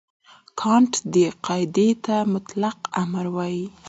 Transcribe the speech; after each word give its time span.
کانټ 0.59 0.91
دې 1.13 1.25
قاعدې 1.45 1.89
ته 2.05 2.15
مطلق 2.33 2.77
امر 3.01 3.25
وايي. 3.35 3.65